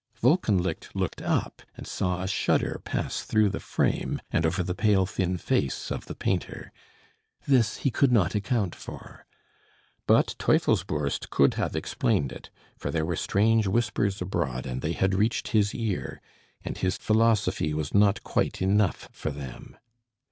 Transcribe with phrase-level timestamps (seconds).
[0.23, 5.05] Wolkenlicht looked up, and saw a shudder pass through the frame, and over the pale
[5.05, 6.71] thin face of the painter.
[7.47, 9.27] This he could not account for.
[10.07, 15.13] But Teufelsbürst could have explained it, for there were strange whispers abroad, and they had
[15.13, 16.19] reached his ear;
[16.65, 19.77] and his philosophy was not quite enough for them.